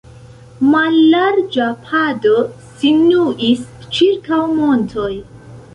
[0.69, 2.33] Mallarĝa pado
[2.71, 3.65] sinuis
[3.99, 5.11] ĉirkaŭ montoj.